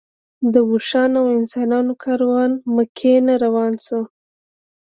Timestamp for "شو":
3.85-4.01